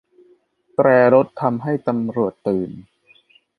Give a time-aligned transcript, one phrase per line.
[0.75, 2.71] แตรรถทำให้ตำรวจตื่น